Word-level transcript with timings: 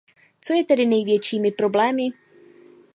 Co 0.41 0.53
je 0.53 0.63
tedy 0.65 0.85
největšími 0.85 1.51
problémy? 1.51 2.03